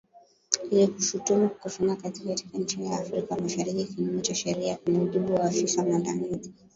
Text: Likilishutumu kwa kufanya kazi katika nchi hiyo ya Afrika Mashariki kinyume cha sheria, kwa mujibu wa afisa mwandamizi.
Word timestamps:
Likilishutumu 0.71 1.49
kwa 1.49 1.57
kufanya 1.59 1.95
kazi 1.95 2.23
katika 2.27 2.57
nchi 2.57 2.77
hiyo 2.77 2.91
ya 2.91 2.99
Afrika 2.99 3.35
Mashariki 3.37 3.85
kinyume 3.93 4.21
cha 4.21 4.35
sheria, 4.35 4.77
kwa 4.77 4.93
mujibu 4.93 5.33
wa 5.33 5.43
afisa 5.43 5.83
mwandamizi. 5.83 6.53